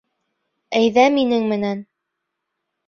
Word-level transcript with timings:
Әйҙә 0.79 1.05
минең 1.19 1.47
менән. 1.55 1.87